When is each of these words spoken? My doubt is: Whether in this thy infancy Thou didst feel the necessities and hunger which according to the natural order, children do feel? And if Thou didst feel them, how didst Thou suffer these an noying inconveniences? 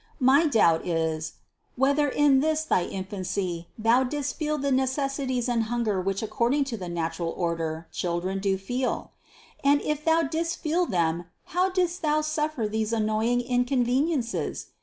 My 0.19 0.47
doubt 0.47 0.87
is: 0.87 1.33
Whether 1.75 2.09
in 2.09 2.39
this 2.39 2.63
thy 2.63 2.85
infancy 2.85 3.67
Thou 3.77 4.01
didst 4.03 4.35
feel 4.35 4.57
the 4.57 4.71
necessities 4.71 5.47
and 5.47 5.65
hunger 5.65 6.01
which 6.01 6.23
according 6.23 6.63
to 6.73 6.75
the 6.77 6.89
natural 6.89 7.29
order, 7.37 7.87
children 7.91 8.39
do 8.39 8.57
feel? 8.57 9.11
And 9.63 9.79
if 9.83 10.03
Thou 10.03 10.23
didst 10.23 10.57
feel 10.57 10.87
them, 10.87 11.25
how 11.53 11.69
didst 11.69 12.01
Thou 12.01 12.21
suffer 12.21 12.67
these 12.67 12.93
an 12.93 13.05
noying 13.05 13.47
inconveniences? 13.47 14.69